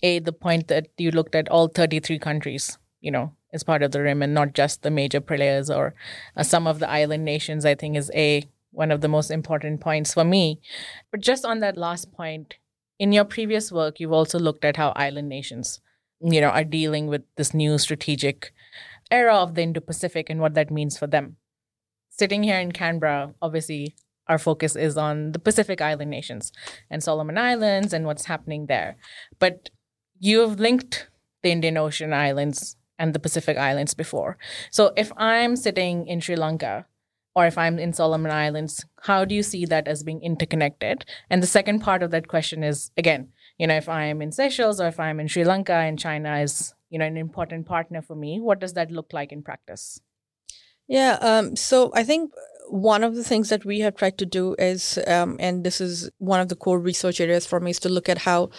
[0.04, 3.92] a the point that you looked at all 33 countries you know as part of
[3.92, 5.94] the rim and not just the major players or
[6.36, 8.44] uh, some of the island nations i think is a
[8.78, 10.62] one of the most important points for me.
[11.12, 12.56] But just on that last point
[13.00, 15.82] in your previous work you've also looked at how island nations
[16.20, 18.54] you know are dealing with this new strategic
[19.12, 21.38] era of the indo-pacific and what that means for them.
[22.10, 23.96] Sitting here in canberra obviously
[24.28, 26.52] our focus is on the pacific island nations
[26.90, 28.98] and solomon islands and what's happening there.
[29.40, 29.70] But
[30.20, 31.08] you've linked
[31.44, 34.38] the Indian Ocean islands and the Pacific Islands before.
[34.72, 36.86] So if I'm sitting in Sri Lanka
[37.36, 41.06] or if I'm in Solomon Islands, how do you see that as being interconnected?
[41.30, 44.82] And the second part of that question is again, you know, if I'm in Seychelles
[44.82, 48.16] or if I'm in Sri Lanka and China is, you know, an important partner for
[48.16, 50.02] me, what does that look like in practice?
[50.88, 52.32] Yeah, um, so I think
[52.70, 56.10] one of the things that we have tried to do is, um, and this is
[56.18, 58.50] one of the core research areas for me, is to look at how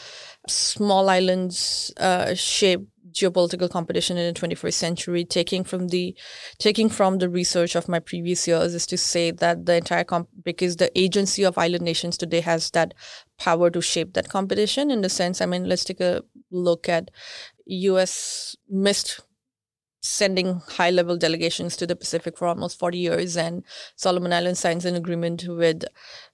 [0.48, 6.14] small islands uh, shape geopolitical competition in the 21st century taking from the
[6.58, 10.28] taking from the research of my previous years is to say that the entire comp
[10.44, 12.94] because the agency of island nations today has that
[13.38, 17.10] power to shape that competition in the sense i mean let's take a look at
[17.66, 19.20] us missed
[20.00, 23.64] sending high level delegations to the Pacific for almost 40 years and
[23.96, 25.84] Solomon Islands signs an agreement with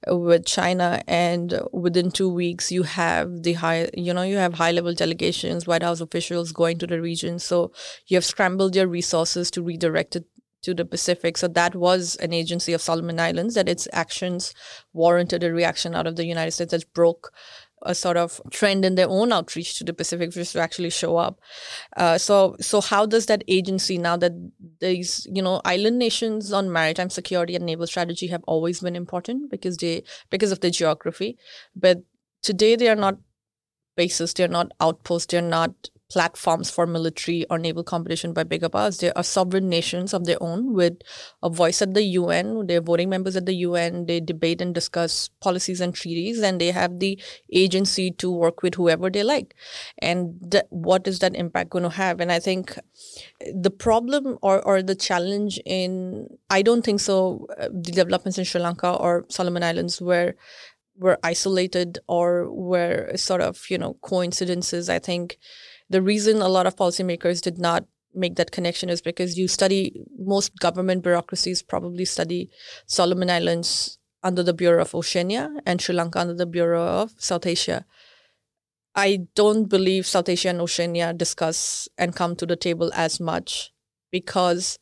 [0.06, 4.72] with China and within 2 weeks you have the high you know you have high
[4.72, 7.72] level delegations white house officials going to the region so
[8.06, 10.26] you have scrambled your resources to redirect it
[10.64, 11.36] to the Pacific.
[11.36, 14.54] So that was an agency of Solomon Islands that its actions
[14.92, 17.32] warranted a reaction out of the United States that broke
[17.84, 21.16] a sort of trend in their own outreach to the Pacific just to actually show
[21.16, 21.40] up.
[21.96, 24.32] Uh, so, so how does that agency now that
[24.80, 29.50] these you know island nations on maritime security and naval strategy have always been important
[29.50, 31.36] because they because of the geography,
[31.74, 32.02] but
[32.42, 33.16] today they are not
[33.96, 38.98] bases, they're not outposts, they're not platforms for military or naval competition by bigger powers.
[38.98, 40.94] They are sovereign nations of their own with
[41.42, 42.66] a voice at the UN.
[42.66, 44.06] They're voting members at the UN.
[44.06, 47.18] They debate and discuss policies and treaties, and they have the
[47.52, 49.54] agency to work with whoever they like.
[49.98, 52.20] And th- what is that impact going to have?
[52.20, 52.78] And I think
[53.52, 58.44] the problem or, or the challenge in, I don't think so, uh, the developments in
[58.44, 60.34] Sri Lanka or Solomon Islands were
[60.96, 65.38] were isolated or were sort of you know coincidences i think
[65.88, 70.04] the reason a lot of policymakers did not make that connection is because you study
[70.18, 72.50] most government bureaucracies probably study
[72.86, 77.46] Solomon Islands under the Bureau of Oceania and Sri Lanka under the Bureau of South
[77.46, 77.84] Asia.
[78.94, 83.72] I don't believe South Asia and Oceania discuss and come to the table as much
[84.10, 84.78] because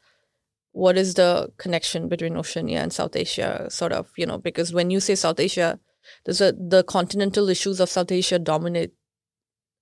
[0.73, 3.67] what is the connection between Oceania and South Asia?
[3.71, 5.79] Sort of, you know, because when you say South Asia,
[6.25, 8.93] there's a, the continental issues of South Asia dominate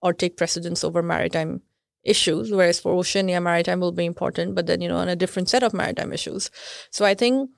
[0.03, 1.63] or take precedence over maritime
[2.03, 5.49] issues, whereas for Oceania, maritime will be important, but then, you know, on a different
[5.51, 6.51] set of maritime issues.
[6.91, 7.51] So I think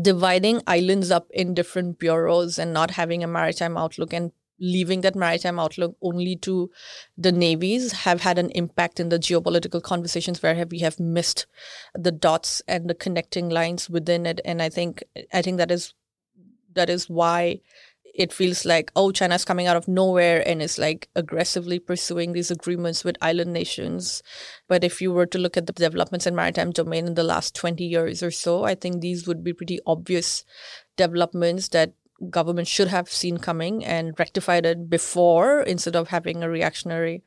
[0.00, 5.14] dividing islands up in different bureaus and not having a maritime outlook and leaving that
[5.14, 6.70] maritime outlook only to
[7.16, 11.46] the navies have had an impact in the geopolitical conversations where we have missed
[11.94, 15.04] the dots and the connecting lines within it and i think
[15.34, 15.92] i think that is
[16.74, 17.60] that is why
[18.16, 22.50] it feels like oh china's coming out of nowhere and is like aggressively pursuing these
[22.50, 24.22] agreements with island nations.
[24.68, 27.54] But if you were to look at the developments in maritime domain in the last
[27.54, 30.44] 20 years or so i think these would be pretty obvious
[30.96, 31.92] developments that
[32.30, 37.22] government should have seen coming and rectified it before instead of having a reactionary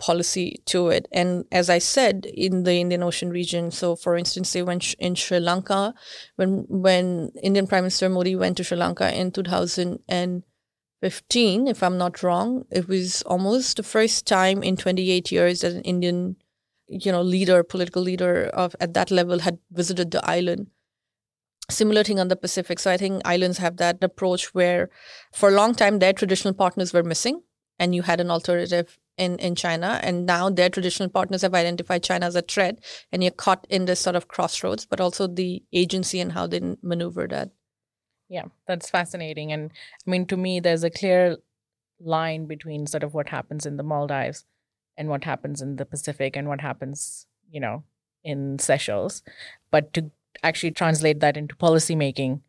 [0.00, 1.06] policy to it.
[1.12, 5.14] And as I said, in the Indian Ocean region, so for instance, say when in
[5.14, 5.94] Sri Lanka,
[6.36, 12.22] when when Indian Prime Minister Modi went to Sri Lanka in 2015, if I'm not
[12.22, 16.36] wrong, it was almost the first time in 28 years that an Indian,
[16.88, 20.68] you know, leader, political leader of at that level had visited the island.
[21.70, 22.78] Similar thing on the Pacific.
[22.80, 24.88] So I think islands have that approach where,
[25.32, 27.42] for a long time, their traditional partners were missing
[27.78, 30.00] and you had an alternative in, in China.
[30.02, 33.84] And now their traditional partners have identified China as a threat, and you're caught in
[33.84, 37.50] this sort of crossroads, but also the agency and how they maneuver that.
[38.28, 39.52] Yeah, that's fascinating.
[39.52, 39.70] And
[40.06, 41.36] I mean, to me, there's a clear
[42.00, 44.46] line between sort of what happens in the Maldives
[44.96, 47.84] and what happens in the Pacific and what happens, you know,
[48.24, 49.22] in Seychelles.
[49.70, 50.10] But to
[50.42, 52.40] actually translate that into policymaking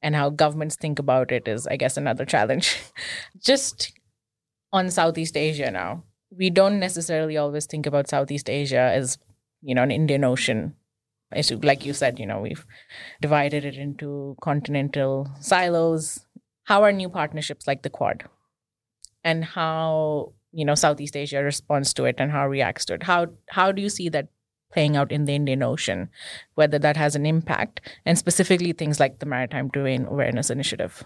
[0.00, 2.80] and how governments think about it is, I guess, another challenge.
[3.42, 3.92] Just
[4.72, 6.04] on Southeast Asia now,
[6.36, 9.18] we don't necessarily always think about Southeast Asia as,
[9.62, 10.74] you know, an Indian Ocean
[11.34, 11.58] issue.
[11.62, 12.66] Like you said, you know, we've
[13.20, 16.26] divided it into continental silos.
[16.64, 18.24] How are new partnerships like the Quad?
[19.22, 23.04] And how, you know, Southeast Asia responds to it and how reacts to it?
[23.04, 24.28] How how do you see that
[24.72, 26.10] playing out in the Indian Ocean,
[26.56, 31.04] whether that has an impact, and specifically things like the Maritime Domain Awareness Initiative?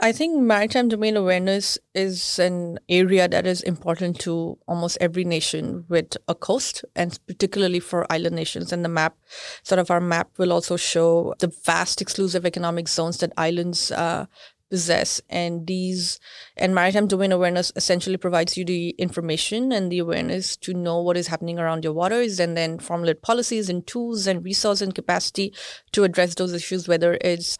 [0.00, 5.86] I think maritime domain awareness is an area that is important to almost every nation
[5.88, 8.72] with a coast, and particularly for island nations.
[8.72, 9.16] And the map,
[9.64, 14.26] sort of our map, will also show the vast exclusive economic zones that islands uh,
[14.70, 16.20] possess and these
[16.56, 21.16] and maritime domain awareness essentially provides you the information and the awareness to know what
[21.16, 25.54] is happening around your waters and then formulate policies and tools and resource and capacity
[25.92, 27.56] to address those issues whether it's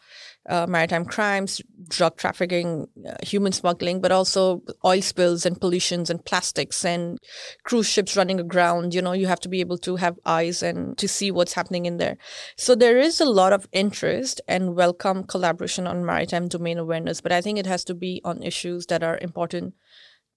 [0.49, 6.25] uh, maritime crimes, drug trafficking, uh, human smuggling, but also oil spills and pollutions and
[6.25, 7.19] plastics and
[7.65, 8.95] cruise ships running aground.
[8.95, 11.87] You know, you have to be able to have eyes and to see what's happening
[11.87, 12.17] in there.
[12.57, 17.33] So there is a lot of interest and welcome collaboration on maritime domain awareness, but
[17.33, 19.75] I think it has to be on issues that are important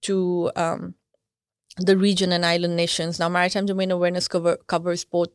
[0.02, 0.94] to um,
[1.78, 3.18] the region and island nations.
[3.18, 5.28] Now, maritime domain awareness cover, covers both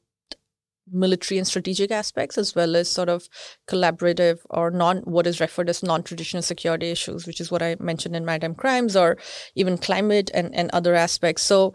[0.92, 3.28] military and strategic aspects as well as sort of
[3.68, 8.16] collaborative or non what is referred as non-traditional security issues which is what i mentioned
[8.16, 9.18] in maritime crimes or
[9.56, 11.74] even climate and, and other aspects so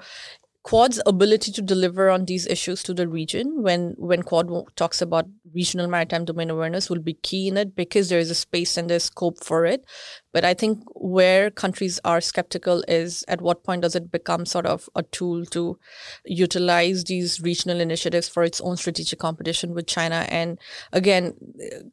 [0.64, 5.26] Quad's ability to deliver on these issues to the region when when Quad talks about
[5.52, 8.88] regional maritime domain awareness will be key in it because there is a space and
[8.88, 9.84] there's scope for it.
[10.32, 14.66] But I think where countries are skeptical is at what point does it become sort
[14.66, 15.78] of a tool to
[16.24, 20.26] utilize these regional initiatives for its own strategic competition with China?
[20.28, 20.58] And
[20.92, 21.34] again,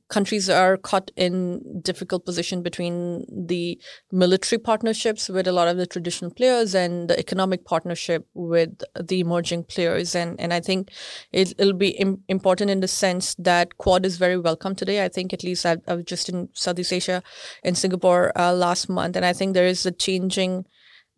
[0.10, 3.80] countries are caught in difficult position between the
[4.12, 9.20] military partnerships with a lot of the traditional players and the economic partnership with the
[9.20, 10.16] emerging players.
[10.16, 10.92] And and I think
[11.32, 15.04] it, will be Im- important in the sense that Quad is very welcome today.
[15.04, 17.22] I think at least I, I was just in Southeast Asia,
[17.64, 19.16] in Singapore uh, last month.
[19.16, 20.66] And I think there is a changing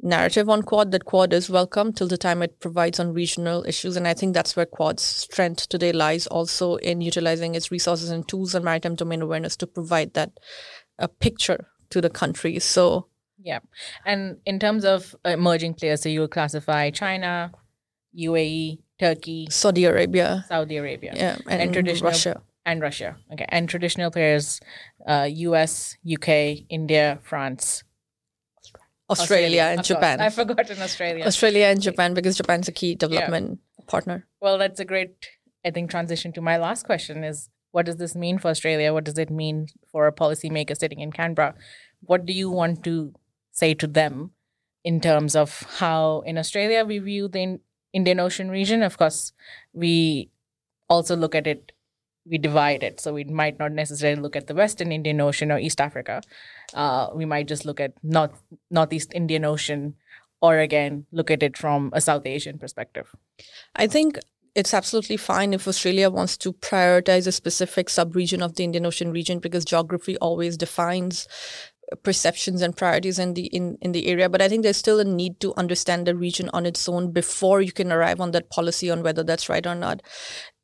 [0.02, 3.96] narrative on Quad that Quad is welcome till the time it provides on regional issues.
[3.96, 8.28] And I think that's where Quad's strength today lies also in utilizing its resources and
[8.28, 10.32] tools and maritime domain awareness to provide that
[10.98, 12.60] a picture to the country.
[12.60, 13.08] So,
[13.42, 13.60] yeah.
[14.06, 17.52] And in terms of emerging players, so you will classify China,
[18.18, 23.18] UAE, Turkey, Saudi Arabia, Saudi Arabia, yeah, and, and traditional Russia and Russia.
[23.34, 24.60] Okay, and traditional players,
[25.08, 27.84] uh, U.S., U.K., India, France,
[29.10, 30.18] Australia, Australia and Japan.
[30.20, 30.34] Course.
[30.34, 31.26] I forgot in Australia.
[31.26, 33.86] Australia and Japan because Japan's a key development yeah.
[33.88, 34.28] partner.
[34.40, 35.16] Well, that's a great,
[35.66, 38.94] I think, transition to my last question: is what does this mean for Australia?
[38.94, 41.56] What does it mean for a policymaker sitting in Canberra?
[42.02, 43.14] What do you want to
[43.52, 44.32] say to them
[44.84, 47.60] in terms of how in Australia we view the
[47.94, 48.82] Indian Ocean region?
[48.82, 49.34] Of course,
[49.74, 50.30] we
[50.90, 51.72] also look at it
[52.26, 53.00] we divide it.
[53.00, 56.22] So we might not necessarily look at the Western Indian Ocean or East Africa.
[56.74, 59.96] Uh, we might just look at North Northeast Indian Ocean,
[60.42, 63.14] or again look at it from a South Asian perspective.
[63.76, 64.20] I think
[64.54, 69.12] it's absolutely fine if Australia wants to prioritize a specific sub-region of the Indian Ocean
[69.12, 71.28] region because geography always defines
[72.04, 75.04] perceptions and priorities in the in, in the area but i think there's still a
[75.04, 78.90] need to understand the region on its own before you can arrive on that policy
[78.90, 80.02] on whether that's right or not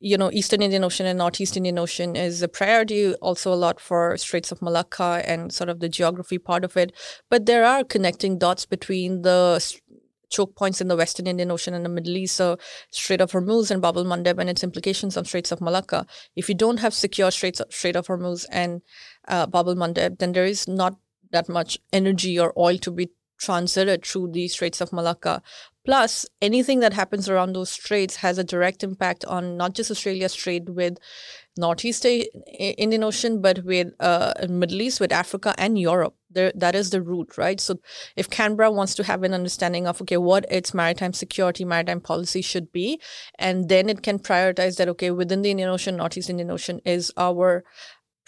[0.00, 3.78] you know eastern indian ocean and northeast indian ocean is a priority also a lot
[3.80, 6.92] for straits of malacca and sort of the geography part of it
[7.28, 9.62] but there are connecting dots between the
[10.30, 12.58] choke points in the Western Indian Ocean and the Middle East, so
[12.90, 16.06] Strait of Hormuz and Bab el Mandeb and its implications on Straits of Malacca.
[16.36, 18.82] If you don't have secure Straits, Strait of Hormuz and
[19.26, 20.96] uh, Bab Mandeb, then there is not
[21.32, 25.42] that much energy or oil to be transited through the Straits of Malacca.
[25.84, 30.34] Plus, anything that happens around those straits has a direct impact on not just Australia's
[30.34, 30.98] trade with
[31.56, 36.14] Northeast Indian Ocean, but with uh, Middle East, with Africa and Europe.
[36.30, 37.58] There, that is the route, right?
[37.58, 37.80] So,
[38.16, 42.42] if Canberra wants to have an understanding of okay, what its maritime security, maritime policy
[42.42, 43.00] should be,
[43.38, 47.10] and then it can prioritize that okay, within the Indian Ocean, Northeast Indian Ocean is
[47.16, 47.64] our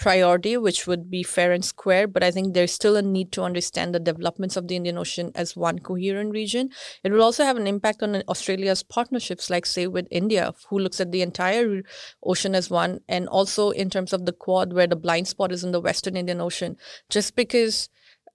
[0.00, 2.08] priority, which would be fair and square.
[2.08, 5.30] But I think there's still a need to understand the developments of the Indian Ocean
[5.34, 6.70] as one coherent region.
[7.04, 11.00] It will also have an impact on Australia's partnerships, like, say, with India, who looks
[11.00, 11.82] at the entire
[12.24, 15.62] ocean as one, and also in terms of the Quad, where the blind spot is
[15.62, 16.76] in the Western Indian Ocean.
[17.10, 17.90] Just because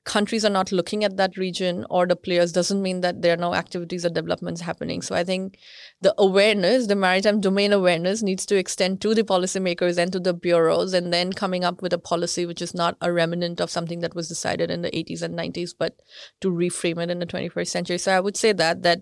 [0.06, 3.38] countries are not looking at that region or the players doesn't mean that there are
[3.38, 5.01] no activities or developments happening.
[5.01, 5.58] So I think
[6.01, 10.34] the awareness, the maritime domain awareness, needs to extend to the policymakers and to the
[10.34, 13.99] bureaus, and then coming up with a policy which is not a remnant of something
[14.01, 15.99] that was decided in the 80s and 90s, but
[16.41, 17.97] to reframe it in the 21st century.
[17.97, 19.01] So I would say that that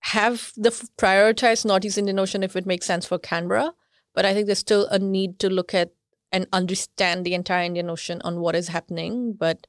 [0.00, 3.72] have the prioritize Northeast Indian Ocean if it makes sense for Canberra,
[4.14, 5.90] but I think there's still a need to look at
[6.30, 9.32] and understand the entire Indian Ocean on what is happening.
[9.32, 9.66] But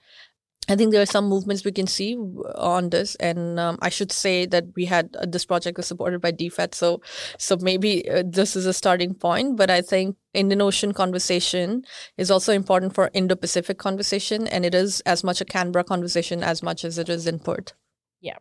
[0.69, 2.15] I think there are some movements we can see
[2.55, 6.21] on this, and um, I should say that we had uh, this project was supported
[6.21, 7.01] by DFAT, so
[7.37, 9.57] so maybe uh, this is a starting point.
[9.57, 11.83] But I think Indian Ocean conversation
[12.17, 16.61] is also important for Indo-Pacific conversation, and it is as much a Canberra conversation as
[16.61, 17.73] much as it is in Perth.
[18.21, 18.37] Yeah,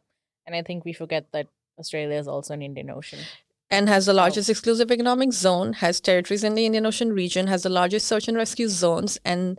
[0.46, 1.46] and I think we forget that
[1.78, 3.20] Australia is also an Indian Ocean
[3.70, 4.52] and has the largest oh.
[4.52, 8.36] exclusive economic zone, has territories in the Indian Ocean region, has the largest search and
[8.36, 9.58] rescue zones, and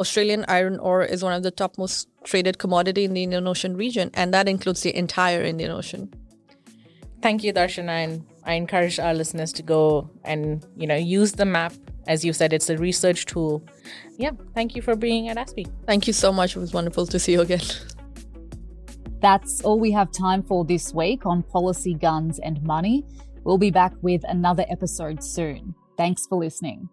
[0.00, 3.76] Australian iron ore is one of the top most traded commodity in the Indian Ocean
[3.76, 6.12] region, and that includes the entire Indian Ocean.
[7.22, 11.44] Thank you, Darshana, and I encourage our listeners to go and you know use the
[11.44, 11.74] map.
[12.06, 13.62] As you said, it's a research tool.
[14.16, 15.70] Yeah, thank you for being at ASPI.
[15.86, 16.56] Thank you so much.
[16.56, 17.60] It was wonderful to see you again.
[19.20, 23.04] That's all we have time for this week on policy, guns, and money.
[23.44, 25.74] We'll be back with another episode soon.
[25.98, 26.88] Thanks for listening.